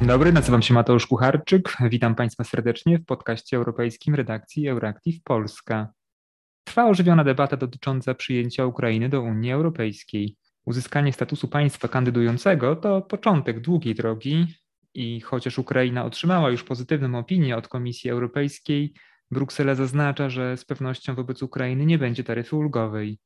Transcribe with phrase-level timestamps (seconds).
[0.00, 1.76] Dzień dobry, nazywam się Mateusz Kucharczyk.
[1.90, 5.92] Witam Państwa serdecznie w podcaście europejskim redakcji Euractiv Polska.
[6.64, 10.36] Trwa ożywiona debata dotycząca przyjęcia Ukrainy do Unii Europejskiej.
[10.64, 14.46] Uzyskanie statusu państwa kandydującego to początek długiej drogi
[14.94, 18.94] i chociaż Ukraina otrzymała już pozytywną opinię od Komisji Europejskiej,
[19.30, 23.18] Bruksela zaznacza, że z pewnością wobec Ukrainy nie będzie taryfy ulgowej.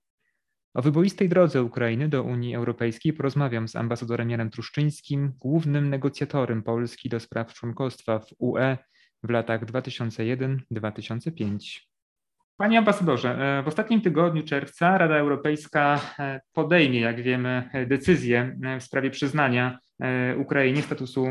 [0.75, 7.09] O wyboistej drodze Ukrainy do Unii Europejskiej porozmawiam z ambasadorem Janem Truszczyńskim, głównym negocjatorem Polski
[7.09, 8.77] do spraw członkostwa w UE
[9.23, 11.81] w latach 2001-2005.
[12.57, 18.81] Panie ambasadorze, e, w ostatnim tygodniu czerwca Rada Europejska e, podejmie, jak wiemy, decyzję e,
[18.81, 19.79] w sprawie przyznania
[20.39, 21.27] Ukrainie statusu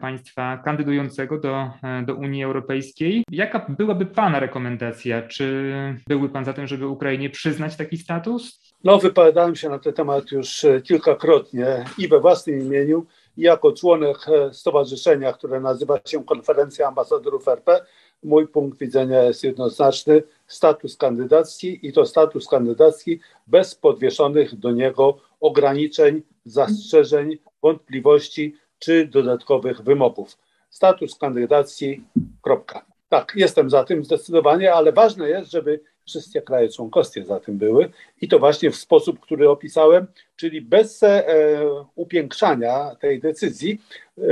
[0.00, 1.70] państwa kandydującego do,
[2.06, 3.24] do Unii Europejskiej.
[3.30, 5.22] Jaka byłaby Pana rekomendacja?
[5.22, 5.72] Czy
[6.08, 8.72] byłby Pan za tym, żeby Ukrainie przyznać taki status?
[8.84, 13.06] No, wypowiadałem się na ten temat już kilkakrotnie i we własnym imieniu,
[13.36, 14.16] i jako członek
[14.52, 17.80] stowarzyszenia, które nazywa się Konferencja Ambasadorów RP
[18.22, 20.22] mój punkt widzenia jest jednoznaczny.
[20.46, 29.82] Status kandydacki i to status kandydacki bez podwieszonych do niego ograniczeń, zastrzeżeń, wątpliwości czy dodatkowych
[29.82, 30.38] wymogów.
[30.70, 32.02] Status kandydacki,
[32.42, 32.84] kropka.
[33.08, 37.90] Tak, jestem za tym zdecydowanie, ale ważne jest, żeby wszystkie kraje członkowskie za tym były
[38.20, 41.24] i to właśnie w sposób, który opisałem, czyli bez e,
[41.94, 43.80] upiększania tej decyzji
[44.18, 44.22] e,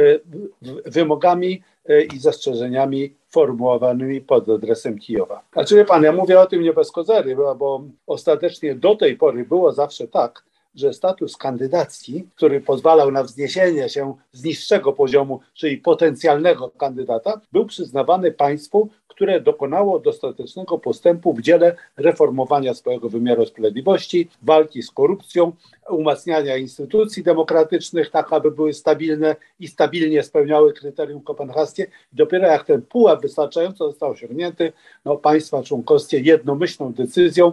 [0.86, 5.42] wymogami e, i zastrzeżeniami formułowanymi pod adresem Kijowa.
[5.52, 9.44] Znaczy, wie pan, ja mówię o tym nie bez kozery, bo ostatecznie do tej pory
[9.44, 10.44] było zawsze tak,
[10.77, 17.66] że status kandydacki, który pozwalał na wzniesienie się z niższego poziomu, czyli potencjalnego kandydata, był
[17.66, 25.52] przyznawany państwu, które dokonało dostatecznego postępu w dziele reformowania swojego wymiaru sprawiedliwości, walki z korupcją,
[25.88, 31.86] umacniania instytucji demokratycznych, tak aby były stabilne i stabilnie spełniały kryterium kopenhaskie.
[32.12, 34.72] Dopiero jak ten pułap wystarczająco został osiągnięty,
[35.04, 37.53] no, państwa członkowskie jednomyślną decyzją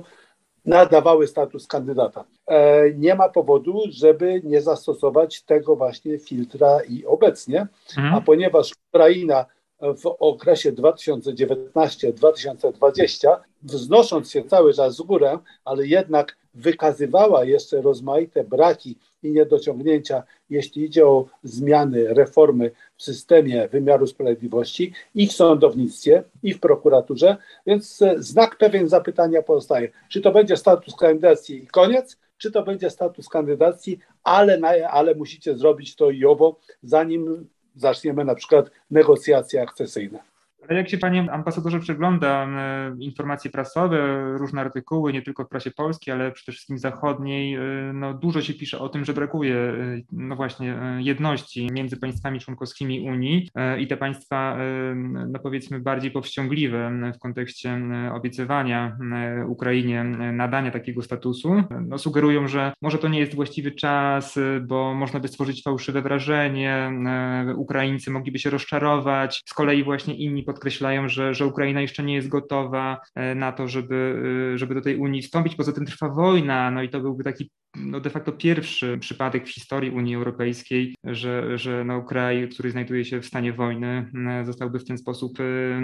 [0.66, 2.26] nadawały status kandydata.
[2.48, 8.16] E, nie ma powodu, żeby nie zastosować tego właśnie filtra i obecnie, mhm.
[8.16, 9.46] a ponieważ Ukraina
[9.84, 18.98] w okresie 2019-2020, wznosząc się cały czas z górę, ale jednak wykazywała jeszcze rozmaite braki
[19.24, 26.54] i niedociągnięcia, jeśli idzie o zmiany, reformy w systemie wymiaru sprawiedliwości i w sądownictwie, i
[26.54, 29.90] w prokuraturze, więc znak pewien zapytania pozostaje.
[30.10, 35.16] Czy to będzie status kandydacji i koniec, czy to będzie status kandydacji, ale, na, ale
[35.16, 40.33] musicie zrobić to i owo, zanim zaczniemy na przykład negocjacje akcesyjne.
[40.70, 45.72] Ale jak się panie ambasadorze przegląda e, informacje prasowe, różne artykuły, nie tylko w prasie
[45.72, 47.60] polskiej, ale przede wszystkim zachodniej, e,
[47.94, 53.02] no dużo się pisze o tym, że brakuje e, no właśnie jedności między państwami członkowskimi
[53.02, 54.58] Unii i te państwa,
[55.28, 57.82] no powiedzmy bardziej powściągliwe w kontekście
[58.14, 58.98] obiecywania
[59.48, 60.04] Ukrainie
[60.34, 65.28] nadania takiego statusu, no sugerują, że może to nie jest właściwy czas, bo można by
[65.28, 66.92] stworzyć fałszywe wrażenie,
[67.56, 72.28] Ukraińcy mogliby się rozczarować, z kolei właśnie inni podkreślają, że, że Ukraina jeszcze nie jest
[72.28, 75.56] gotowa e, na to, żeby, e, żeby do tej Unii wstąpić.
[75.56, 79.54] Poza tym trwa wojna, no i to byłby taki no de facto pierwszy przypadek w
[79.54, 84.12] historii Unii Europejskiej, że, że no kraj, który znajduje się w stanie wojny,
[84.44, 85.38] zostałby w ten sposób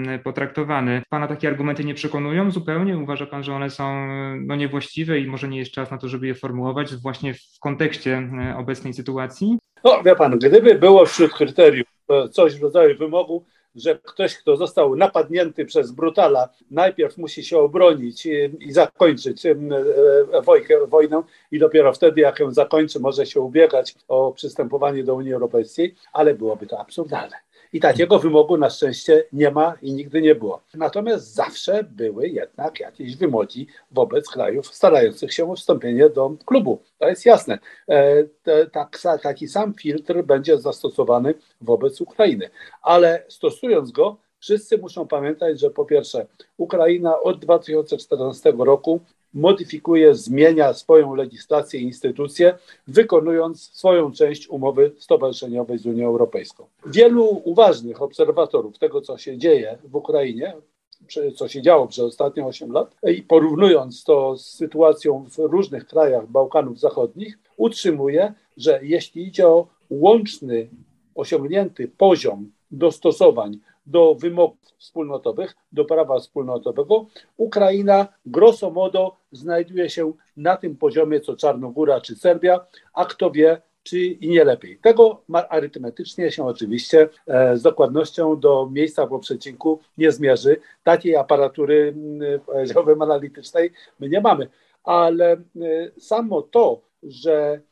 [0.06, 1.02] e, potraktowany.
[1.08, 2.98] Pana takie argumenty nie przekonują zupełnie?
[2.98, 4.06] Uważa pan, że one są
[4.46, 8.30] no, niewłaściwe i może nie jest czas na to, żeby je formułować właśnie w kontekście
[8.56, 9.58] obecnej sytuacji?
[9.84, 11.86] No, wie pan, gdyby było wśród kryteriów
[12.32, 18.26] coś w rodzaju wymogu, że ktoś, kto został napadnięty przez brutala, najpierw musi się obronić
[18.26, 19.54] i, zakończyć e,
[20.88, 21.22] wojnę
[21.52, 26.34] i dopiero wtedy, jak ją zakończy, może się ubiegać o przystępowanie do Unii Europejskiej, ale
[26.34, 27.36] byłoby to absurdalne.
[27.72, 30.62] I takiego wymogu na szczęście nie ma i nigdy nie było.
[30.74, 36.82] Natomiast zawsze były jednak jakieś wymogi wobec krajów starających się o wstąpienie do klubu.
[36.98, 37.58] To jest jasne.
[37.88, 38.24] E,
[38.72, 42.50] tak, taki sam filtr będzie zastosowany wobec Ukrainy.
[42.82, 46.26] Ale stosując go, wszyscy muszą pamiętać, że po pierwsze,
[46.56, 49.00] Ukraina od 2014 roku
[49.34, 56.64] modyfikuje, zmienia swoją legislację i instytucje, wykonując swoją część umowy stowarzyszeniowej z Unią Europejską.
[56.86, 60.54] Wielu uważnych obserwatorów tego, co się dzieje w Ukrainie,
[61.36, 66.26] co się działo przez ostatnie 8 lat i porównując to z sytuacją w różnych krajach
[66.26, 70.68] Bałkanów Zachodnich, utrzymuje, że jeśli idzie o łączny,
[71.14, 77.06] osiągnięty poziom dostosowań do wymogów wspólnotowych, do prawa wspólnotowego,
[77.36, 83.62] Ukraina grosso modo znajduje się na tym poziomie co Czarnogóra czy Serbia, a kto wie,
[83.82, 84.78] czy i nie lepiej.
[84.78, 90.60] Tego arytmetycznie się oczywiście e, z dokładnością do miejsca po przecinku nie zmierzy.
[90.84, 94.48] Takiej aparatury, mm, powiedziałbym, analitycznej my nie mamy.
[94.84, 95.40] Ale e,
[96.00, 97.69] samo to, że E,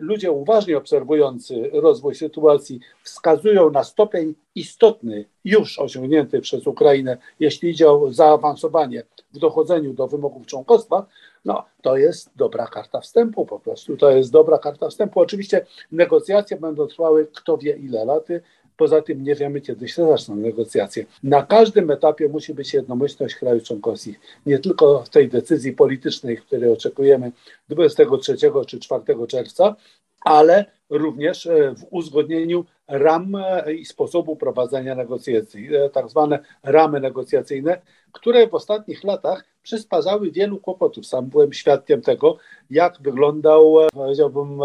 [0.00, 7.90] ludzie uważnie obserwujący rozwój sytuacji wskazują na stopień istotny już osiągnięty przez Ukrainę, jeśli idzie
[7.90, 9.02] o zaawansowanie
[9.32, 11.06] w dochodzeniu do wymogów członkostwa,
[11.44, 13.96] no to jest dobra karta wstępu po prostu.
[13.96, 15.20] To jest dobra karta wstępu.
[15.20, 18.28] Oczywiście negocjacje będą trwały kto wie ile lat.
[18.76, 21.06] Poza tym nie wiemy, kiedy się zaczną negocjacje.
[21.22, 24.20] Na każdym etapie musi być jednomyślność krajów członkowskich.
[24.46, 27.32] Nie tylko w tej decyzji politycznej, której oczekujemy
[27.68, 28.36] 23
[28.66, 29.76] czy 4 czerwca,
[30.24, 37.00] ale również e, w uzgodnieniu ram e, i sposobu prowadzenia negocjacji, e, tak zwane ramy
[37.00, 37.80] negocjacyjne,
[38.12, 41.06] które w ostatnich latach przysparzały wielu kłopotów.
[41.06, 42.36] Sam byłem świadkiem tego,
[42.70, 44.60] jak wyglądał, powiedziałbym,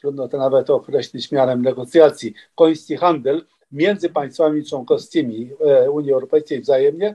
[0.00, 3.42] trudno to nawet określić miarem negocjacji, koński handel
[3.72, 5.50] między państwami członkowskimi
[5.92, 7.14] Unii Europejskiej wzajemnie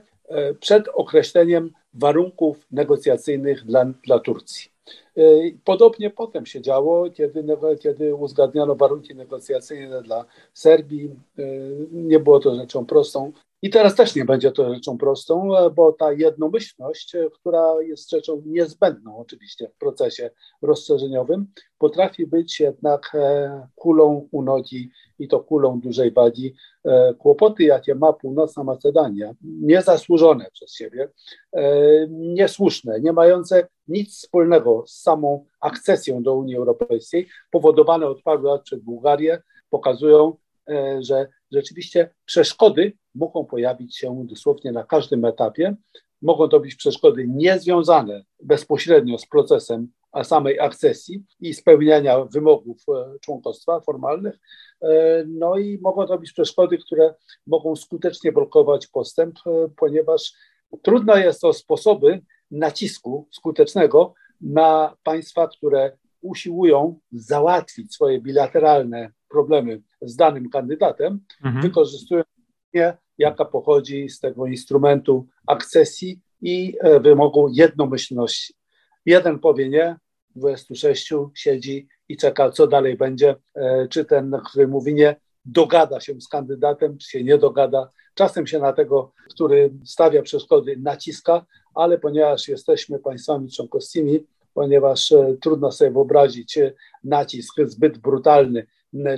[0.60, 4.70] przed określeniem warunków negocjacyjnych dla, dla Turcji.
[5.64, 7.44] Podobnie potem się działo, kiedy,
[7.80, 10.24] kiedy uzgadniano warunki negocjacyjne dla
[10.54, 11.10] Serbii.
[11.92, 13.32] Nie było to rzeczą prostą.
[13.64, 19.16] I teraz też nie będzie to rzeczą prostą, bo ta jednomyślność, która jest rzeczą niezbędną
[19.18, 20.30] oczywiście w procesie
[20.62, 21.46] rozszerzeniowym,
[21.78, 26.54] potrafi być jednak e, kulą u nogi i to kulą dużej wagi.
[26.84, 31.08] E, kłopoty, jakie ma północna Macedonia, niezasłużone przez siebie,
[31.52, 31.62] e,
[32.08, 38.62] niesłuszne, nie mające nic wspólnego z samą akcesją do Unii Europejskiej, powodowane od paru lat
[38.62, 40.36] przez Bułgarię, pokazują,
[41.00, 45.76] że rzeczywiście przeszkody mogą pojawić się dosłownie na każdym etapie.
[46.22, 53.18] Mogą to być przeszkody niezwiązane bezpośrednio z procesem a samej akcesji i spełniania wymogów e,
[53.18, 54.38] członkostwa formalnych.
[54.82, 57.14] E, no i mogą to być przeszkody, które
[57.46, 60.32] mogą skutecznie blokować postęp, e, ponieważ
[60.82, 62.20] trudno jest to sposoby
[62.50, 71.62] nacisku skutecznego na państwa, które usiłują załatwić swoje bilateralne problemy z danym kandydatem, mhm.
[71.62, 72.26] wykorzystując
[73.18, 78.54] jaka pochodzi z tego instrumentu akcesji i e, wymogu jednomyślności.
[79.06, 79.96] Jeden powie nie,
[80.36, 86.20] 26 siedzi i czeka, co dalej będzie, e, czy ten, który mówi nie, dogada się
[86.20, 87.90] z kandydatem, czy się nie dogada.
[88.14, 95.36] Czasem się na tego, który stawia przeszkody, naciska, ale ponieważ jesteśmy państwami członkowskimi, ponieważ e,
[95.40, 96.58] trudno sobie wyobrazić
[97.04, 98.66] nacisk zbyt brutalny,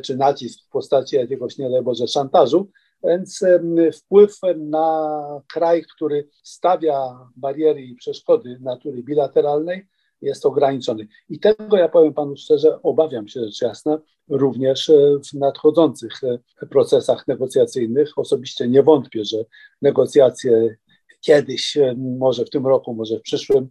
[0.03, 2.71] czy nacisk w postaci jakiegoś, nie daj Boże, szantażu,
[3.05, 3.45] więc
[3.93, 9.87] wpływ na kraj, który stawia bariery i przeszkody natury bilateralnej,
[10.23, 11.07] jest ograniczony.
[11.29, 13.99] I tego, ja powiem Panu szczerze, obawiam się rzecz jasna,
[14.29, 18.19] również e, w nadchodzących e, procesach negocjacyjnych.
[18.19, 19.37] Osobiście nie wątpię, że
[19.83, 20.77] negocjacje
[21.21, 23.69] kiedyś, e, może w tym roku, może w przyszłym,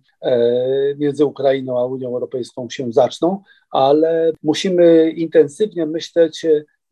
[0.97, 6.45] między Ukrainą a Unią Europejską się zaczną, ale musimy intensywnie myśleć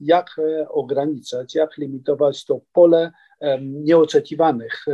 [0.06, 3.12] jak e, ograniczać, jak limitować to pole
[3.62, 4.86] nieoczekiwanych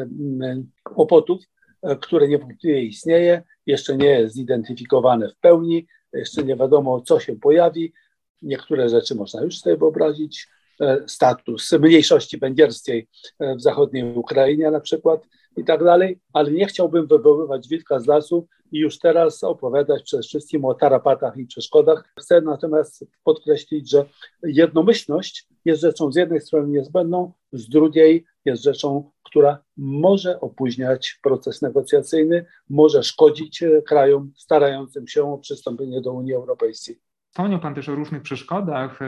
[0.84, 1.44] kłopotów,
[1.82, 7.36] e, które niewątpliwie istnieje, jeszcze nie jest zidentyfikowane w pełni, jeszcze nie wiadomo, co się
[7.36, 7.94] pojawi.
[8.42, 10.48] Niektóre rzeczy można już sobie wyobrazić.
[10.82, 13.08] E, status mniejszości węgierskiej
[13.40, 18.48] w zachodniej Ukrainie na przykład i tak dalej, ale nie chciałbym wywoływać wilka z lasu
[18.72, 22.14] i już teraz opowiadać przede wszystkim o tarapatach i przeszkodach.
[22.20, 24.06] Chcę natomiast podkreślić, że
[24.44, 31.62] jednomyślność jest rzeczą z jednej strony niezbędną, z drugiej jest rzeczą, która może opóźniać proces
[31.62, 37.00] negocjacyjny, może szkodzić krajom starającym się o przystąpienie do Unii Europejskiej.
[37.30, 39.00] Wspomniał Pan też o różnych przeszkodach,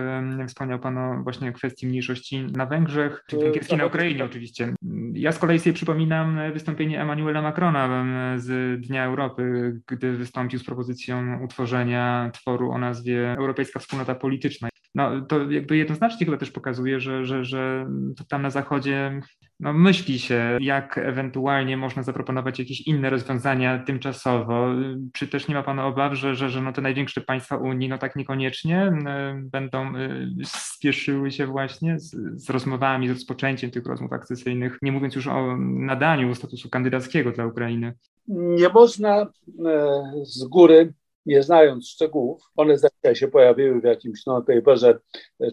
[0.47, 4.73] wspomniał Pan o właśnie kwestii mniejszości na Węgrzech, czy węgierskiej na Ukrainie oczywiście.
[5.13, 8.05] Ja z kolei sobie przypominam wystąpienie Emmanuela Macrona
[8.37, 15.21] z Dnia Europy, gdy wystąpił z propozycją utworzenia tworu o nazwie Europejska Wspólnota Polityczna no,
[15.21, 17.87] to jakby jednoznacznie chyba też pokazuje, że, że, że
[18.29, 19.21] tam na Zachodzie
[19.59, 24.67] no, myśli się, jak ewentualnie można zaproponować jakieś inne rozwiązania tymczasowo.
[25.13, 27.97] Czy też nie ma Pan obaw, że, że, że no, te największe państwa Unii no
[27.97, 28.91] tak niekoniecznie
[29.35, 35.15] będą y, spieszyły się właśnie z, z rozmowami, z rozpoczęciem tych rozmów akcesyjnych, nie mówiąc
[35.15, 37.93] już o nadaniu statusu kandydackiego dla Ukrainy?
[38.27, 39.27] Nie można e,
[40.23, 40.93] z góry
[41.25, 42.75] nie znając szczegółów, one
[43.13, 44.99] się pojawiły w jakimś non-paperze,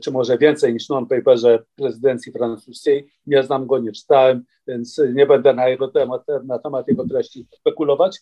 [0.02, 3.08] czy może więcej niż non-paperze prezydencji francuskiej.
[3.26, 7.46] Nie znam go, nie czytałem, więc nie będę na, jego temat, na temat jego treści
[7.52, 8.20] spekulować,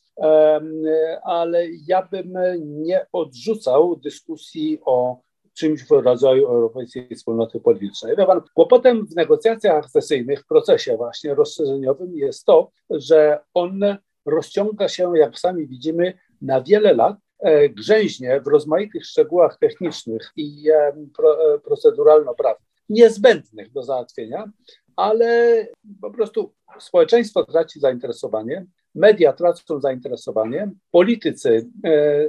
[1.23, 2.35] ale ja bym
[2.83, 5.21] nie odrzucał dyskusji o
[5.55, 8.17] czymś w rodzaju Europejskiej Wspólnoty Politycznej.
[8.17, 13.81] Pan, kłopotem w negocjacjach akcesyjnych, w procesie właśnie rozszerzeniowym jest to, że on
[14.27, 17.26] rozciąga się, jak sami widzimy, na wiele lat, e,
[17.71, 24.51] grzęźnie w rozmaitych szczegółach technicznych i e, e, proceduralno-prawnych, niezbędnych do załatwienia,
[24.97, 25.67] ale
[26.01, 31.71] po prostu społeczeństwo traci zainteresowanie, media tracą zainteresowanie, politycy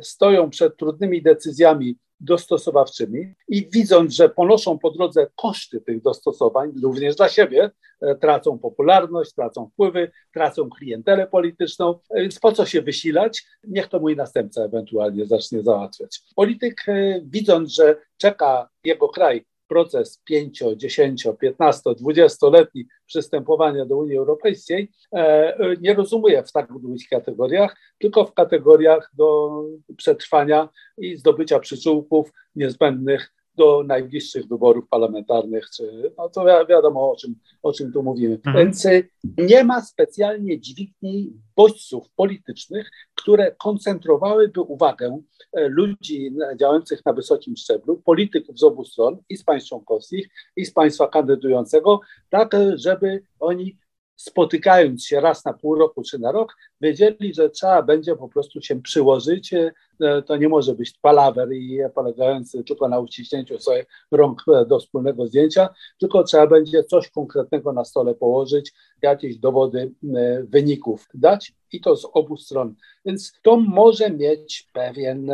[0.02, 7.16] stoją przed trudnymi decyzjami dostosowawczymi i widząc, że ponoszą po drodze koszty tych dostosowań, również
[7.16, 7.72] dla siebie,
[8.02, 13.46] e, tracą popularność, tracą wpływy, tracą klientelę polityczną, e, więc po co się wysilać?
[13.64, 16.22] Niech to mój następca ewentualnie zacznie załatwiać.
[16.36, 24.18] Polityk, e, widząc, że czeka jego kraj proces 5, 10, 15, 20-letni przystępowania do Unii
[24.18, 24.92] Europejskiej
[25.82, 29.62] nie rozumuje w tak długich kategoriach, tylko w kategoriach do
[29.98, 37.16] przetrwania i zdobycia przyczółków niezbędnych do najbliższych wyborów parlamentarnych, czy, no to wi wiadomo o
[37.16, 38.36] czym, o czym tu mówimy.
[38.36, 38.58] Mhm.
[38.58, 45.22] Więc y, nie ma specjalnie dźwigni bodźców politycznych, które koncentrowałyby uwagę
[45.54, 50.66] e, ludzi działających na wysokim szczeblu, polityków z obu stron, i z państw członkowskich, i
[50.66, 52.00] z państwa kandydującego,
[52.30, 53.78] tak żeby oni
[54.18, 58.62] spotykając się raz na pół roku czy na rok, wiedzieli, że trzeba będzie po prostu
[58.62, 59.54] się przyłożyć.
[59.54, 59.72] E,
[60.22, 65.28] to nie może być palawer i polegający tylko na uciśnięciu sobie rąk e, do wspólnego
[65.28, 65.70] zdjęcia,
[66.00, 71.96] tylko trzeba będzie coś konkretnego na stole położyć, jakieś dowody e, wyników dać i to
[71.96, 72.76] z obu stron.
[73.06, 75.32] Więc to może mieć pewien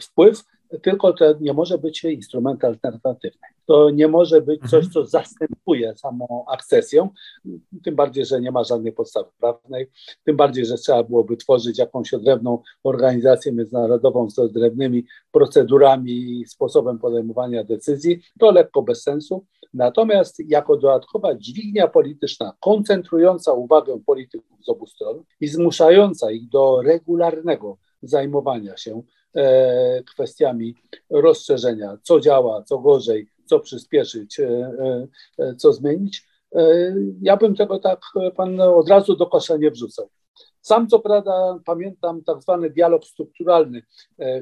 [0.00, 0.44] wpływ,
[0.82, 4.92] tylko to nie może być instrument alternatywny to nie może być coś, mhm.
[4.92, 7.08] co zastępuje samą akcesję,
[7.84, 9.90] tym bardziej, że nie ma żadnej podstawy prawnej,
[10.24, 16.98] tym bardziej, że trzeba byłoby tworzyć jakąś odrębną organizację międzynarodową z odrębnymi procedurami i sposobem
[16.98, 19.44] podejmowania decyzji, to lekko bez sensu.
[19.74, 26.82] Natomiast jako dodatkowa dźwignia polityczna, koncentrująca uwagę polityków z obu stron i zmuszająca ich do
[26.82, 29.02] regularnego zajmowania się
[30.14, 30.74] kwestiami
[31.10, 35.06] rozszerzenia, co działa, co gorzej, co przyspieszyć, e, e,
[35.38, 36.26] e, co zmienić.
[37.22, 38.00] Ja bym tego tak
[38.36, 40.08] pan od razu do kosza nie wrzucał.
[40.60, 43.82] Sam co prawda pamiętam tak zwany dialog strukturalny,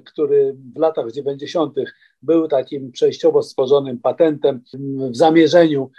[0.05, 1.75] który w latach 90.
[2.23, 4.63] był takim przejściowo stworzonym patentem
[5.11, 5.91] w zamierzeniu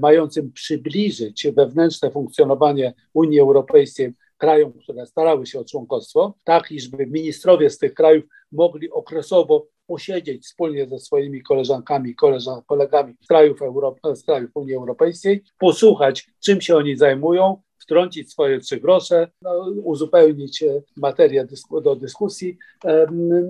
[0.00, 7.70] mającym przybliżyć wewnętrzne funkcjonowanie Unii Europejskiej krajom, które starały się o członkostwo, tak iżby ministrowie
[7.70, 14.16] z tych krajów mogli okresowo posiedzieć wspólnie ze swoimi koleżankami, koleżan, kolegami z krajów, Europy,
[14.16, 20.62] z krajów Unii Europejskiej, posłuchać, czym się oni zajmują, wtrącić swoje trzy grosze, no, uzupełnić
[20.62, 22.58] e, materię dysku, do dyskusji,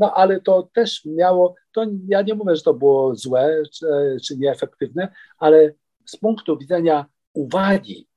[0.00, 3.86] no ale to też miało, to ja nie mówię, że to było złe czy,
[4.24, 5.74] czy nieefektywne, ale
[6.06, 8.13] z punktu widzenia uwagi e,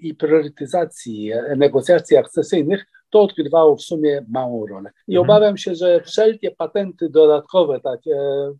[0.00, 4.90] i priorytetyzacji negocjacji akcesyjnych, to odgrywało w sumie małą rolę.
[5.08, 5.30] I mhm.
[5.30, 8.16] obawiam się, że wszelkie patenty dodatkowe, takie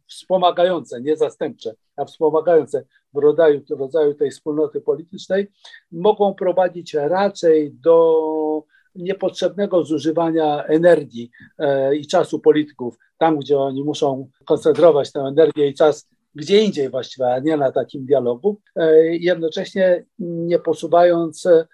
[0.07, 5.47] wspomagające, nie zastępcze, a wspomagające w rodzaju, w rodzaju tej wspólnoty politycznej,
[5.93, 8.65] mogą prowadzić raczej do
[8.95, 15.75] niepotrzebnego zużywania energii e, i czasu polityków, tam gdzie oni muszą koncentrować tę energię i
[15.75, 21.67] czas gdzie indziej właściwie, a nie na takim dialogu, e, jednocześnie nie posuwając e,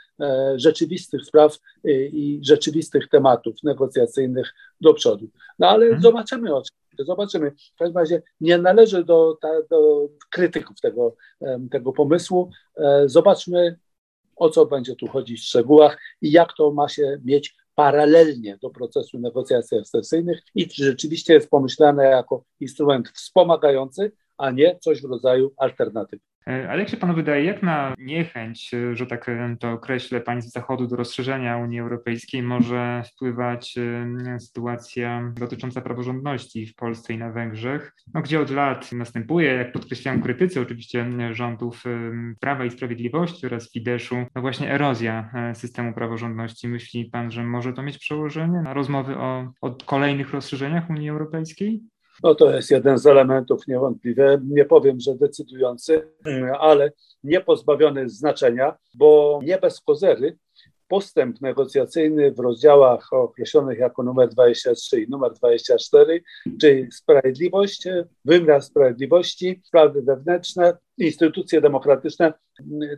[0.57, 5.27] rzeczywistych spraw e, i rzeczywistych tematów negocjacyjnych do przodu.
[5.59, 6.03] No ale hmm.
[6.03, 6.81] zobaczymy oczywiście.
[6.99, 7.51] Zobaczymy.
[7.51, 9.39] W każdym razie nie należy do,
[9.71, 11.17] do krytyków tego,
[11.71, 12.51] tego pomysłu.
[13.07, 13.79] Zobaczmy,
[14.37, 18.71] o co będzie tu chodzić w szczegółach i jak to ma się mieć paralelnie do
[18.71, 25.11] procesu negocjacji akcesyjnych i czy rzeczywiście jest pomyślane jako instrument wspomagający, a nie coś w
[25.11, 26.23] rodzaju alternatywy.
[26.47, 30.21] E, ale jak się panu wydaje, jak na niechęć, e, że tak e, to określę,
[30.21, 33.75] państw Zachodu do rozszerzenia Unii Europejskiej może wpływać
[34.39, 40.23] sytuacja dotycząca praworządności w Polsce i na Węgrzech, no, gdzie od lat następuje, jak podkreślają
[40.23, 41.85] krytycy oczywiście rządów
[42.41, 46.69] Prawa i Sprawiedliwości oraz Fideszu, no właśnie erozja systemu praworządności.
[46.69, 51.81] Myśli pan, że może to mieć przełożenie na rozmowy o, o kolejnych rozszerzeniach Unii Europejskiej?
[52.23, 56.09] No to jest jeden z elementów niewątpliwie, nie powiem, że decydujący,
[56.61, 56.93] ale
[57.25, 60.39] nie pozbawiony znaczenia, bo nie bez kozery
[60.89, 66.23] postęp negocjacyjny w rozdziałach określonych jako numer 23 i numer 24,
[66.61, 67.89] czyli sprawiedliwość,
[68.25, 72.33] wymiar sprawiedliwości, sprawy wewnętrzne, instytucje demokratyczne,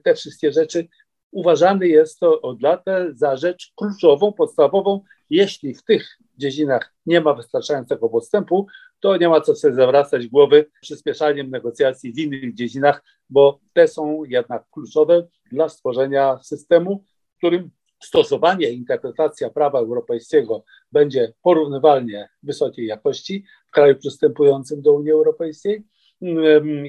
[0.05, 0.89] te wszystkie rzeczy
[1.33, 5.01] uważany jest to od lat za rzecz kluczową, podstawową.
[5.31, 8.67] Jeśli w tych dziedzinach nie ma wystarczającego postępu,
[9.01, 14.25] to nie ma co sobie zawracać głowy przyspieszaniem negocjacji w innych dziedzinach, bo te są
[14.25, 17.71] jednak kluczowe dla stworzenia systemu, w którym
[18.03, 25.85] stosowanie i interpretacja prawa europejskiego będzie porównywalnie wysokiej jakości w kraju przystępującym do Unii Europejskiej.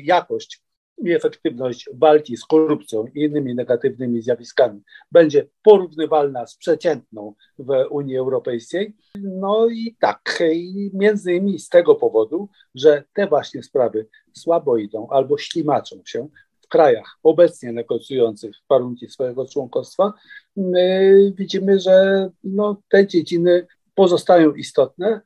[0.04, 0.63] Jakość
[0.98, 4.82] i efektywność walki z korupcją i innymi negatywnymi zjawiskami
[5.12, 8.96] będzie porównywalna z przeciętną w Unii Europejskiej.
[9.22, 15.08] No i tak, i między innymi z tego powodu, że te właśnie sprawy słabo idą
[15.10, 16.28] albo ślimaczą się
[16.62, 20.14] w krajach obecnie negocjujących warunki swojego członkostwa,
[20.56, 25.22] my widzimy, że no, te dziedziny pozostają istotne,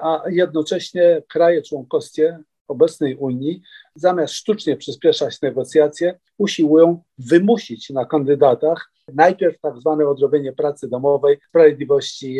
[0.00, 3.62] a jednocześnie kraje członkowskie obecnej Unii,
[3.96, 12.38] zamiast sztucznie przyspieszać negocjacje, usiłują wymusić na kandydatach najpierw tak zwane odrobienie pracy domowej, sprawiedliwości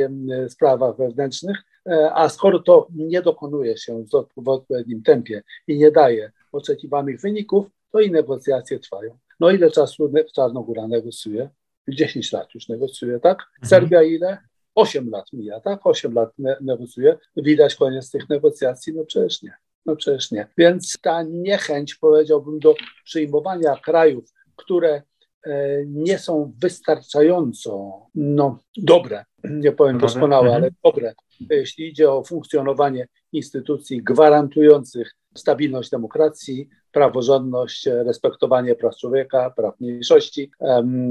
[0.49, 1.57] w sprawach wewnętrznych,
[1.89, 7.67] e, a skoro to nie dokonuje się w odpowiednim tempie i nie daje oczekiwanych wyników,
[7.93, 9.19] to i negocjacje trwają.
[9.41, 11.51] No ile czasu Czarnogóra negocjuje?
[11.89, 13.39] 10 lat już negocjuje, tak?
[13.39, 13.69] Mhm.
[13.69, 14.39] Serbia ile?
[14.75, 15.87] 8 lat mija, tak?
[15.87, 17.19] 8 lat ne negocjuje.
[17.37, 18.93] Widać koniec tych negocjacji?
[18.97, 19.55] No przecież nie.
[19.87, 20.47] No przecież nie.
[20.59, 22.75] Więc ta niechęć, powiedziałbym, do
[23.05, 25.03] przyjmowania krajów, które
[25.47, 30.75] e, nie są wystarczająco no, dobre, nie powiem doskonałe, ale mhm.
[30.85, 31.15] dobre,
[31.51, 40.51] jeśli idzie o funkcjonowanie instytucji gwarantujących stabilność demokracji, praworządność, respektowanie praw człowieka, praw mniejszości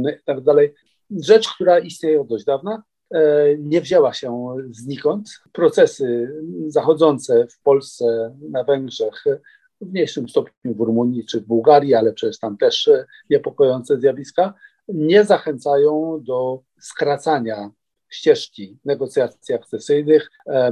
[0.05, 0.41] itd.
[0.55, 0.57] Tak
[1.11, 2.83] Rzecz, która istnieje od dość dawna,
[3.59, 5.29] nie wzięła się znikąd.
[5.51, 6.29] Procesy
[6.67, 9.23] zachodzące w Polsce, na Węgrzech,
[9.81, 12.89] w mniejszym stopniu w Rumunii czy w Bułgarii, ale przecież tam też
[13.29, 14.53] niepokojące zjawiska,
[14.87, 17.71] nie zachęcają do skracania
[18.09, 20.71] ścieżki negocjacji akcesyjnych, e,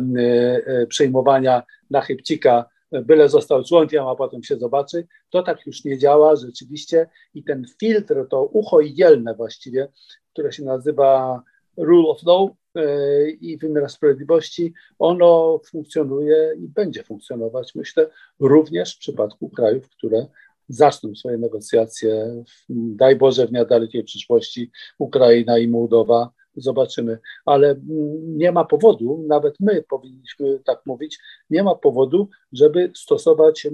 [0.66, 5.08] e, przejmowania na chybcika, byle został członkiem, a potem się zobaczy.
[5.30, 9.88] To tak już nie działa rzeczywiście i ten filtr, to ucho igielne właściwie,
[10.34, 11.42] które się nazywa
[11.78, 18.10] rule of law e, i wymiar sprawiedliwości, ono funkcjonuje i będzie funkcjonować, myślę,
[18.40, 20.28] również w przypadku krajów, które
[20.68, 27.20] zaczną swoje negocjacje, daj Boże, w niedalekiej przyszłości Ukraina i Mołdowa, zobaczymy.
[27.46, 27.76] Ale
[28.24, 33.68] nie ma powodu, nawet my powinniśmy tak mówić, nie ma powodu, żeby stosować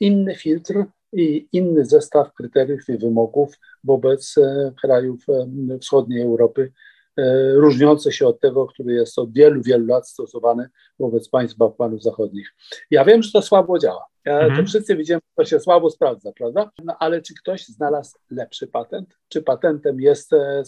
[0.00, 6.72] inny filtr i inny zestaw kryteriów i wymogów wobec e, krajów e, wschodniej Europy,
[7.54, 10.68] różniące się od tego, który jest od wielu, wielu lat stosowany
[10.98, 12.54] wobec państw Bałkanów Zachodnich.
[12.90, 14.06] Ja wiem, że to słabo działa.
[14.24, 14.56] Mhm.
[14.56, 16.70] To wszyscy widzimy, że to się słabo sprawdza, prawda?
[16.84, 19.18] No, ale czy ktoś znalazł lepszy patent?
[19.28, 20.62] Czy patentem jest e,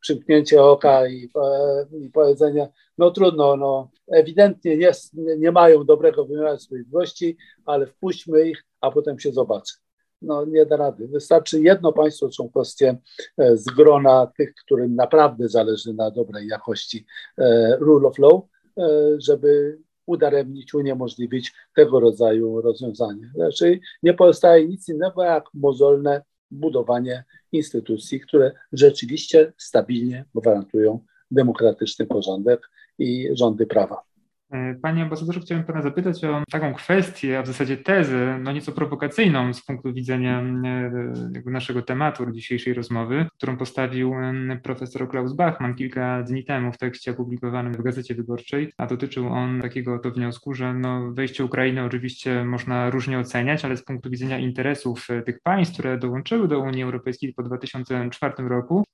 [0.00, 6.24] przymknięcie oka i, e, i powiedzenie, no trudno, no ewidentnie jest, nie, nie mają dobrego
[6.24, 9.81] wymiaru sprawiedliwości, ale wpuśćmy ich, a potem się zobaczy
[10.22, 11.08] no nie da rady.
[11.08, 12.96] Wystarczy jedno państwo członkowskie
[13.38, 17.06] e, z grona tych, którym naprawdę zależy na dobrej jakości
[17.38, 18.40] e, rule of law,
[18.78, 23.30] e, żeby udaremnić, uniemożliwić tego rodzaju rozwiązanie.
[23.34, 32.70] Znaczy nie pozostaje nic innego jak mozolne budowanie instytucji, które rzeczywiście stabilnie gwarantują demokratyczny porządek
[32.98, 34.11] i rządy prawa.
[34.52, 38.72] E, panie ambasadorze, chciałem pana zapytać o taką kwestię, a w zasadzie tezę, no nieco
[38.72, 44.14] prowokacyjną z punktu widzenia e, naszego tematu dzisiejszej rozmowy, którą postawił
[44.62, 49.60] profesor Klaus Bachmann kilka dni temu w tekście opublikowanym w Gazecie Wyborczej, a dotyczył on
[49.60, 54.38] takiego to wniosku, że no wejście Ukrainy oczywiście można różnie oceniać, ale z punktu widzenia
[54.38, 58.84] interesów e, tych państw, które dołączyły do Unii Europejskiej po 2004 roku,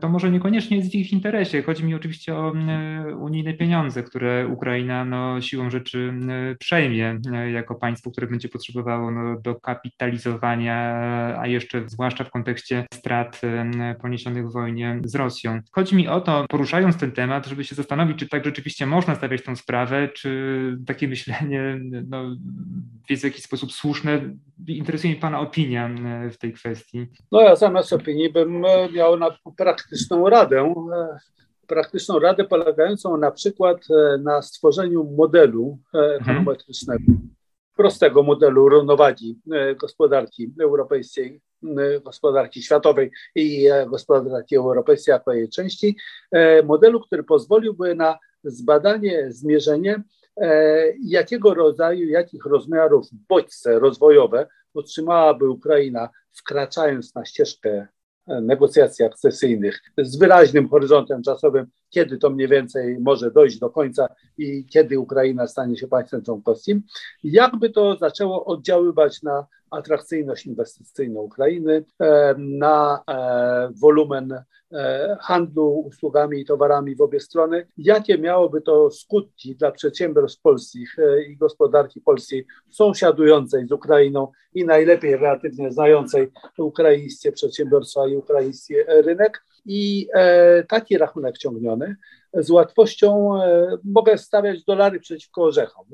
[0.00, 1.62] to może niekoniecznie jest w ich interesie.
[1.62, 2.52] Chodzi mi oczywiście o
[3.18, 6.14] unijne pieniądze, które Ukraina no, siłą rzeczy
[6.58, 7.20] przejmie
[7.52, 10.76] jako państwo, które będzie potrzebowało no, do kapitalizowania,
[11.38, 13.40] a jeszcze zwłaszcza w kontekście strat
[14.02, 15.60] poniesionych w wojnie z Rosją.
[15.72, 19.42] Chodzi mi o to, poruszając ten temat, żeby się zastanowić, czy tak rzeczywiście można stawiać
[19.42, 22.36] tą sprawę, czy takie myślenie no,
[23.10, 24.20] jest w jakiś sposób słuszne.
[24.68, 25.90] Interesuje mnie Pana opinia
[26.32, 27.06] w tej kwestii.
[27.32, 31.18] No ja zamiast opinii bym e, miał na praktyczną radę e,
[31.72, 36.22] praktyczną radę polegającą na przykład e, na stworzeniu modelu e, mhm.
[36.22, 37.04] ekonometrycznego,
[37.76, 41.40] prostego modelu równowagi e, gospodarki europejskiej,
[42.04, 45.96] gospodarki światowej i gospodarki europejskiej jako jej części,
[46.64, 50.02] modelu, który pozwoliłby na zbadanie, zmierzenie,
[51.02, 57.86] jakiego rodzaju, jakich rozmiarów bodźce rozwojowe otrzymałaby Ukraina, wkraczając na ścieżkę
[58.40, 64.66] negocjacji akcesyjnych z wyraźnym horyzontem czasowym, kiedy to mniej więcej może dojść do końca i
[64.66, 66.82] kiedy Ukraina stanie się państwem członkowskim,
[67.24, 74.32] jakby to zaczęło oddziaływać na atrakcyjność inwestycyjną Ukrainy, e, na e, wolumen
[74.72, 80.96] e, handlu usługami i towarami w obie strony, jakie miałoby to skutki dla przedsiębiorstw polskich
[81.28, 89.44] i gospodarki polskiej sąsiadującej z Ukrainą i najlepiej relatywnie znającej ukraińskie przedsiębiorstwa i ukraiński rynek.
[89.66, 90.08] I
[90.68, 91.96] taki rachunek ciągniony
[92.34, 93.38] z łatwością
[93.84, 95.86] mogę stawiać dolary przeciwko orzechom.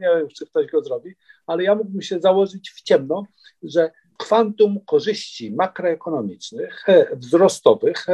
[0.00, 1.14] Nie wiem, czy ktoś go zrobi,
[1.46, 3.26] ale ja mógłbym się założyć w ciemno,
[3.62, 8.06] że kwantum korzyści makroekonomicznych, wzrostowych,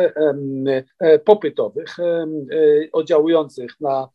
[1.25, 1.97] popytowych,
[2.93, 4.09] oddziałujących na,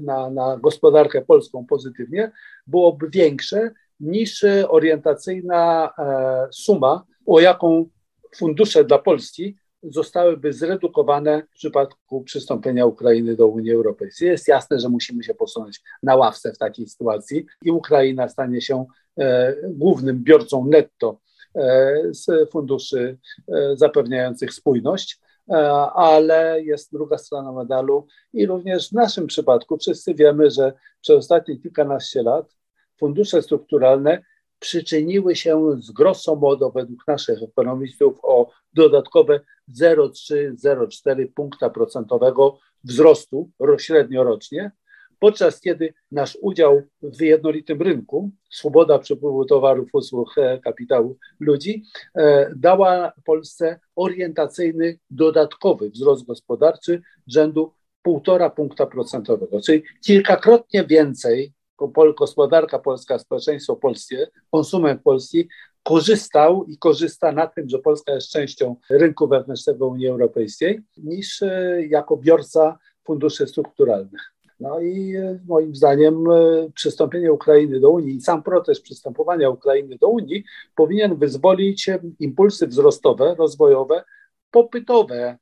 [0.00, 2.32] na, na gospodarkę polską pozytywnie,
[2.66, 7.88] byłoby większe niż orientacyjna e, suma, o jaką
[8.36, 14.28] fundusze dla Polski zostałyby zredukowane w przypadku przystąpienia Ukrainy do Unii Europejskiej.
[14.28, 18.86] Jest jasne, że musimy się posunąć na ławce w takiej sytuacji i Ukraina stanie się
[19.18, 21.20] e, głównym biorcą netto
[21.54, 25.54] e, z funduszy e, zapewniających spójność, e,
[25.94, 31.58] ale jest druga strona medalu i również w naszym przypadku wszyscy wiemy, że przez ostatnie
[31.58, 32.56] kilkanaście lat
[32.98, 34.22] fundusze strukturalne
[34.60, 39.40] przyczyniły się z grosso modo według naszych ekonomistów o dodatkowe
[39.80, 44.70] 0,3-0,4 punkta procentowego wzrostu średnio rocznie,
[45.18, 52.52] podczas kiedy nasz udział w jednolitym rynku, swoboda przepływu towarów, usług, e, kapitału, ludzi, e,
[52.56, 61.52] dała Polsce orientacyjny, dodatkowy wzrost gospodarczy rzędu 1,5 punkta procentowego, czyli kilkakrotnie więcej
[61.88, 65.48] gospodarka polska, społeczeństwo polskie, konsument polski
[65.82, 71.86] korzystał i korzysta na tym, że Polska jest częścią rynku wewnętrznego Unii Europejskiej, niż e,
[71.86, 74.32] jako biorca funduszy strukturalnych.
[74.60, 79.96] No i e, moim zdaniem e, przystąpienie Ukrainy do Unii i sam proces przystępowania Ukrainy
[80.00, 84.04] do Unii powinien wyzwolić impulsy wzrostowe, rozwojowe,
[84.50, 85.38] popytowe,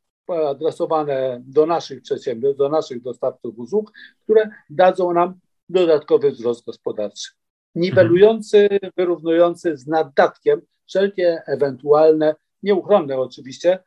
[0.48, 3.92] adresowane do naszych przedsiębiorstw, do naszych dostawców usług,
[4.24, 5.34] które dadzą nam
[5.68, 7.30] dodatkowy wzrost gospodarczy.
[7.74, 13.78] Niwelujący, wyrównujący z naddatkiem wszelkie ewentualne, nieuchronne oczywiście,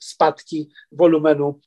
[0.00, 1.60] spadki wolumenu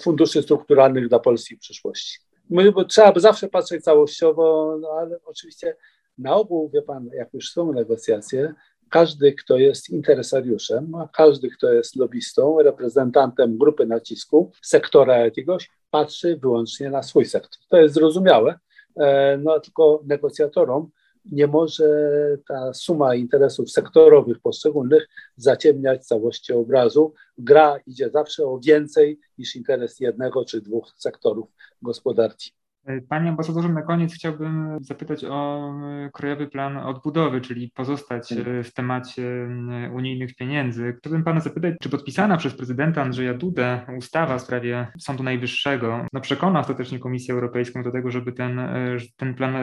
[0.00, 2.18] funduszy strukturalnych dla Polski w przyszłości.
[2.50, 5.76] My, trzeba by zawsze patrzeć całościowo, no ale oczywiście
[6.18, 8.54] na ogół, wie pan, jak już są negocjacje,
[8.90, 16.90] każdy, kto jest interesariuszem, każdy, kto jest lobbystą, reprezentantem grupy nacisku, sektora jakiegoś, patrzy wyłącznie
[16.90, 17.60] na swój sektor.
[17.68, 18.58] To jest zrozumiałe,
[18.96, 20.90] e, no tylko negocjatorom
[21.24, 21.84] nie może
[22.48, 27.14] ta suma interesów sektorowych poszczególnych zaciemniać całości obrazu.
[27.38, 31.48] Gra idzie zawsze o więcej niż interes jednego czy dwóch sektorów
[31.82, 32.52] gospodarki.
[33.08, 35.70] Panie ambasadorze, na koniec chciałbym zapytać o
[36.06, 40.94] e, Krajowy Plan Odbudowy, czyli pozostać e, w temacie e, unijnych pieniędzy.
[40.98, 46.20] Chciałbym Pana zapytać, czy podpisana przez prezydenta Andrzeja Dudę ustawa w sprawie Sądu Najwyższego no,
[46.20, 48.60] przekona ostatecznie Komisję Europejską do tego, żeby ten,
[49.16, 49.54] ten plan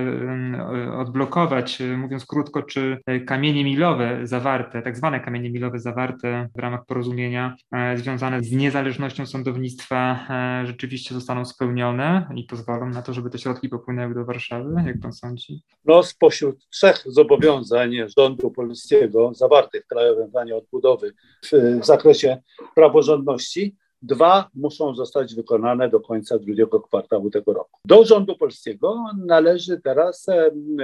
[0.92, 7.56] odblokować, mówiąc krótko, czy kamienie milowe zawarte, tak zwane kamienie milowe zawarte w ramach porozumienia
[7.96, 10.28] związane z niezależnością sądownictwa
[10.64, 15.14] rzeczywiście zostaną spełnione i pozwolą na to, żeby te środki popłynęły do Warszawy, jak pan
[15.14, 15.62] sądzi?
[15.86, 21.14] No, spośród trzech zobowiązań rządu polskiego zawartych w Krajowym Planie Odbudowy
[21.46, 21.52] w,
[21.82, 22.38] w zakresie
[22.76, 27.80] praworządności, dwa muszą zostać wykonane do końca drugiego kwartału tego roku.
[27.86, 30.26] Do rządu polskiego należy teraz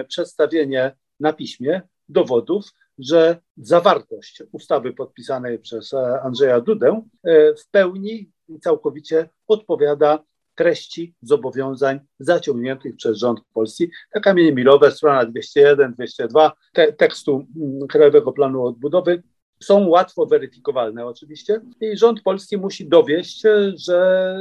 [0.07, 2.65] przedstawienie na piśmie dowodów,
[2.99, 10.23] że zawartość ustawy podpisanej przez e, Andrzeja Dudę e, w pełni i całkowicie odpowiada
[10.55, 13.91] treści zobowiązań zaciągniętych przez rząd Polski.
[14.13, 19.23] Te kamienie milowe, strona 201, 202 te, tekstu mm, Krajowego Planu Odbudowy
[19.63, 23.43] są łatwo weryfikowalne oczywiście i rząd polski musi dowieść,
[23.75, 24.35] że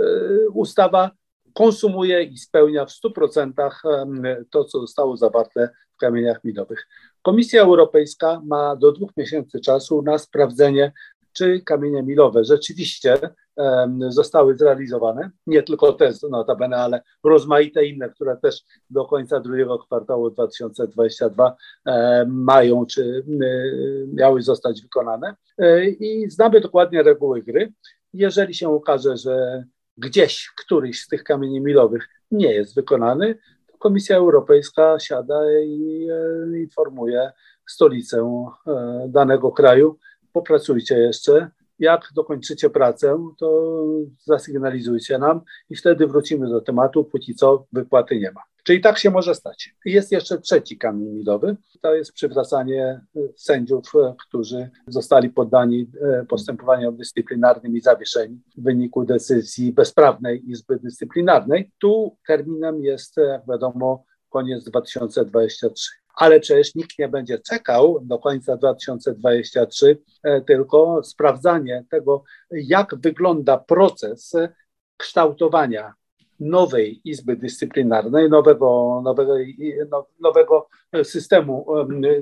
[0.00, 0.02] e,
[0.54, 1.10] ustawa
[1.54, 3.70] konsumuje i spełnia w 100%
[4.50, 6.86] to, co zostało zawarte w kamieniach milowych.
[7.22, 10.92] Komisja Europejska ma do dwóch miesięcy czasu na sprawdzenie,
[11.32, 13.18] czy kamienie milowe rzeczywiście
[14.08, 15.30] zostały zrealizowane.
[15.46, 21.56] Nie tylko te notabene, ale rozmaite inne, które też do końca drugiego kwartału 2022
[22.26, 23.24] mają czy
[24.14, 25.34] miały zostać wykonane.
[26.00, 27.72] I znamy dokładnie reguły gry.
[28.12, 29.64] Jeżeli się okaże, że
[29.96, 33.38] gdzieś któryś z tych kamieni milowych nie jest wykonany,
[33.72, 37.30] to Komisja Europejska siada i e, informuje
[37.66, 38.18] stolicę
[38.66, 39.98] e, danego kraju.
[40.32, 41.50] Popracujcie jeszcze.
[41.78, 43.74] Jak dokończycie pracę, to
[44.24, 47.04] zasygnalizujcie nam i wtedy wrócimy do tematu.
[47.04, 48.40] Póki co wypłaty nie ma.
[48.68, 49.74] Czyli tak się może stać.
[49.84, 51.56] Jest jeszcze trzeci kamień milowy.
[51.80, 52.82] To jest przywracanie
[53.16, 60.50] e, sędziów, e, którzy zostali poddani e, postępowaniom dyscyplinarnym i zawieszeni w wyniku decyzji bezprawnej
[60.50, 61.70] Izby Dyscyplinarnej.
[61.80, 68.56] Tu terminem jest, jak wiadomo, koniec 2023 ale przecież nikt nie będzie czekał do końca
[68.56, 69.98] 2023,
[70.46, 74.32] tylko sprawdzanie tego, jak wygląda proces
[74.96, 75.94] kształtowania
[76.40, 79.34] nowej Izby Dyscyplinarnej, nowego, nowego,
[79.90, 80.68] no, nowego
[81.02, 81.66] systemu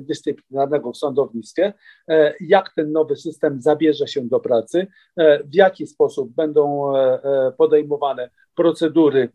[0.00, 1.72] dyscyplinarnego w sądownictwie,
[2.08, 7.52] e, jak ten nowy system zabierze się do pracy, e, w jaki sposób będą e,
[7.58, 9.28] podejmowane procedury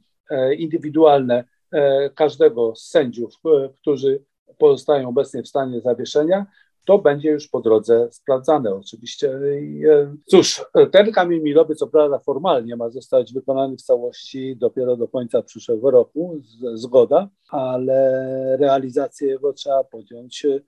[0.57, 1.43] indywidualne
[2.15, 3.33] każdego z sędziów,
[3.81, 4.23] którzy
[4.57, 6.45] pozostają obecnie w stanie zawieszenia,
[6.85, 9.31] to będzie już po drodze sprawdzane oczywiście.
[9.31, 15.07] E, cóż, ten kamień milowy, co prawda formalnie ma zostać wykonany w całości dopiero do
[15.07, 16.41] końca przyszłego roku,
[16.73, 20.59] zgoda, ale realizację jego trzeba podjąć e,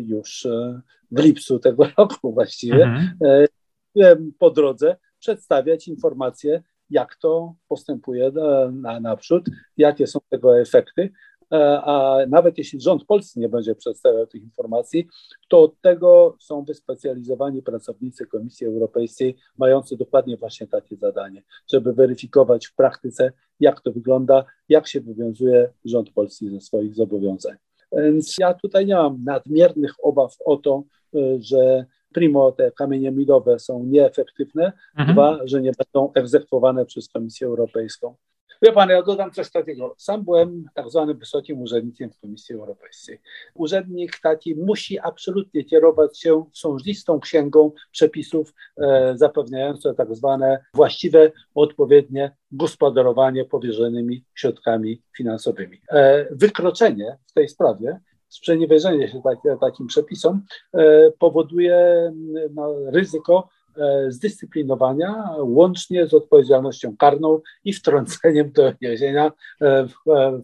[0.00, 0.80] już e,
[1.10, 2.84] w lipcu tego roku właściwie.
[2.84, 4.32] Mhm.
[4.38, 8.32] Po drodze przedstawiać informacje, jak to postępuje
[8.72, 9.44] na, naprzód,
[9.76, 11.10] jakie są tego efekty,
[11.52, 15.08] E, a nawet jeśli rząd polski nie będzie przedstawiał tych informacji,
[15.48, 21.42] to od tego są wyspecjalizowani pracownicy Komisji Europejskiej, mający dokładnie właśnie takie zadanie,
[21.72, 27.56] żeby weryfikować w praktyce, jak to wygląda, jak się wywiązuje rząd polski ze swoich zobowiązań.
[27.92, 30.82] Więc ja tutaj nie mam nadmiernych obaw o to,
[31.14, 35.12] e, że primo te kamienie milowe są nieefektywne, mhm.
[35.12, 38.14] dwa, że nie będą egzekwowane przez Komisję Europejską.
[38.62, 39.94] Wie pan, ja dodam coś takiego.
[39.98, 43.20] Sam byłem tak zwanym wysokim urzędnikiem w Komisji Europejskiej.
[43.54, 52.36] Urzędnik taki musi absolutnie kierować się sążnistą księgą przepisów e, zapewniającą tak zwane właściwe, odpowiednie
[52.52, 55.80] gospodarowanie powierzonymi środkami finansowymi.
[55.90, 58.00] E, wykroczenie w tej sprawie
[58.36, 60.42] sprzeniewierzenie się tak, takim przepisom
[60.74, 62.12] e, powoduje
[62.54, 69.94] no, ryzyko E, zdyscyplinowania łącznie z odpowiedzialnością karną i wtrąceniem do więzienia e, w,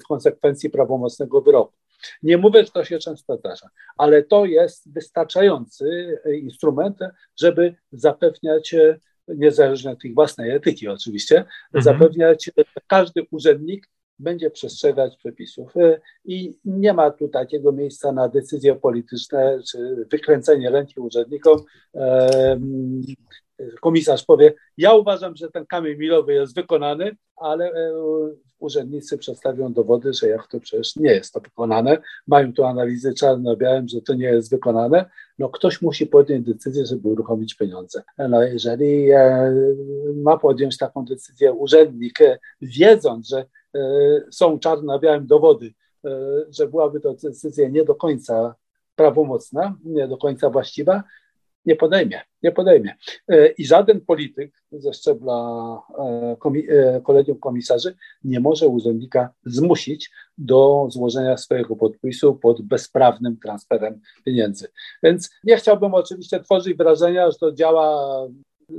[0.01, 1.73] w konsekwencji prawomocnego wyroku.
[2.23, 6.99] Nie mówię, że to się często zdarza, ale to jest wystarczający instrument,
[7.41, 8.75] żeby zapewniać,
[9.29, 11.85] niezależnie od ich własnej etyki oczywiście, mhm.
[11.85, 13.89] zapewniać, że każdy urzędnik
[14.21, 15.77] będzie przestrzegać przepisów.
[15.77, 21.59] Y, I nie ma tu takiego miejsca na decyzje polityczne czy wykręcenie ręki urzędnikom.
[23.81, 27.93] Komisarz powie, ja uważam, że ten kamień milowy jest wykonany, ale e,
[28.59, 31.99] urzędnicy przedstawią dowody, że jak to przecież nie jest to wykonane.
[32.27, 35.11] Mają tu analizy czarno-białym, że to nie jest wykonane.
[35.39, 38.03] No ktoś musi podjąć decyzję, żeby uruchomić pieniądze.
[38.19, 39.53] No jeżeli e,
[40.17, 43.45] ma podjąć taką decyzję urzędnik, e, wiedząc, że
[44.31, 45.73] są czarno na białym dowody,
[46.49, 48.55] że byłaby to decyzja nie do końca
[48.97, 51.03] prawomocna, nie do końca właściwa,
[51.67, 52.95] nie podejmie, nie podejmie.
[53.29, 55.83] E, I żaden polityk ze szczebla
[57.03, 64.69] kolegium komisarzy nie może urzędnika zmusić do złożenia swojego podpisu pod bezprawnym transferem pieniędzy.
[65.03, 68.27] Więc nie chciałbym oczywiście tworzyć wrażenia, że to działa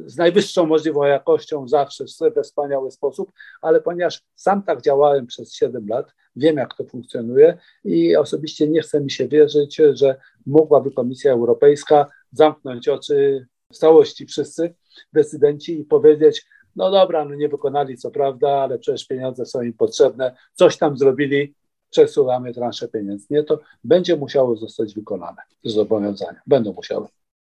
[0.06, 5.88] z najwyższą możliwą jakością zawsze we wspaniały sposób, ale ponieważ sam tak działałem przez 7
[5.88, 11.32] lat, wiem jak to funkcjonuje i osobiście nie chce mi się wierzyć, że mogłaby Komisja
[11.32, 14.76] Europejska zamknąć oczy w całości wszyscy
[15.14, 19.74] decydenci i powiedzieć, no dobra, no nie wykonali co prawda, ale przecież pieniądze są im
[19.74, 21.56] potrzebne, coś tam zrobili,
[21.90, 23.28] przesuwamy transze pieniędzy.
[23.30, 27.08] Nie, to będzie musiało zostać wykonane, zobowiązania, będą musiały.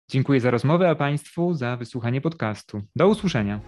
[0.10, 2.82] Dziękuję za rozmowę, a Państwu za wysłuchanie podcastu.
[2.96, 3.60] Do usłyszenia.